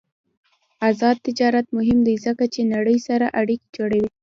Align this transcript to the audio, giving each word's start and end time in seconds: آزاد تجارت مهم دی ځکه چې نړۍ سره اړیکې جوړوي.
آزاد 0.89 1.17
تجارت 1.27 1.65
مهم 1.77 1.99
دی 2.07 2.15
ځکه 2.25 2.43
چې 2.53 2.61
نړۍ 2.73 2.97
سره 3.07 3.25
اړیکې 3.39 3.67
جوړوي. 3.77 4.09